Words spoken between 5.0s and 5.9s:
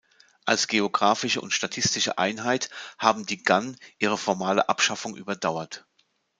überdauert.